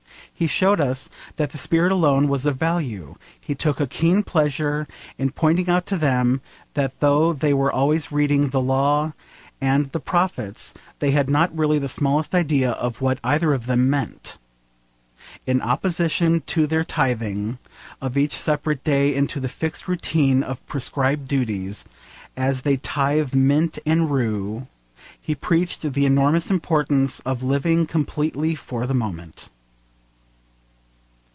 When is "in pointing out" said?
5.19-5.85